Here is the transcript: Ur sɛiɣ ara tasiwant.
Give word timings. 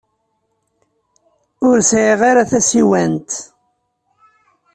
Ur 1.67 1.77
sɛiɣ 1.89 2.19
ara 2.29 2.49
tasiwant. 2.51 3.31